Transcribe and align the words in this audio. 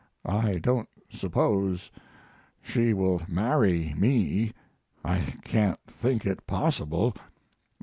I 0.25 0.57
don't 0.57 0.89
suppose 1.11 1.91
she 2.59 2.91
will 2.91 3.21
marry 3.27 3.93
me. 3.95 4.51
I 5.05 5.19
can't 5.43 5.79
think 5.85 6.25
it 6.25 6.47
possible. 6.47 7.15